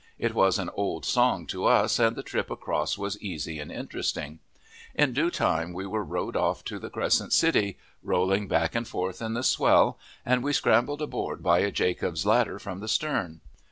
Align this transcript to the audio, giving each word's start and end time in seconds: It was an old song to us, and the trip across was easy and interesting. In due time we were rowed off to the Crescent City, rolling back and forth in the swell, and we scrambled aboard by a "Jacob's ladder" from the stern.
It 0.17 0.33
was 0.33 0.57
an 0.57 0.71
old 0.73 1.05
song 1.05 1.45
to 1.45 1.65
us, 1.65 1.99
and 1.99 2.15
the 2.15 2.23
trip 2.23 2.49
across 2.49 2.97
was 2.97 3.21
easy 3.21 3.59
and 3.59 3.71
interesting. 3.71 4.39
In 4.95 5.13
due 5.13 5.29
time 5.29 5.73
we 5.73 5.85
were 5.85 6.03
rowed 6.03 6.35
off 6.35 6.63
to 6.63 6.79
the 6.79 6.89
Crescent 6.89 7.33
City, 7.33 7.77
rolling 8.01 8.47
back 8.47 8.73
and 8.73 8.87
forth 8.87 9.21
in 9.21 9.35
the 9.35 9.43
swell, 9.43 9.99
and 10.25 10.43
we 10.43 10.53
scrambled 10.53 11.03
aboard 11.03 11.43
by 11.43 11.59
a 11.59 11.69
"Jacob's 11.69 12.25
ladder" 12.25 12.57
from 12.57 12.79
the 12.79 12.87
stern. 12.87 13.41